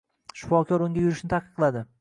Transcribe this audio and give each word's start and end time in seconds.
Shifokor 0.43 0.85
unga 0.87 1.05
yurishni 1.05 1.33
taqiqladi 1.37 1.89